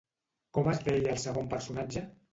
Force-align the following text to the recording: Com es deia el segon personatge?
Com 0.57 0.69
es 0.71 0.81
deia 0.89 1.13
el 1.17 1.23
segon 1.27 1.53
personatge? 1.55 2.05